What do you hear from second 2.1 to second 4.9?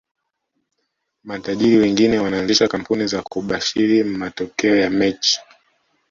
wanaanzisha kampuni za kubashili mayokeo ya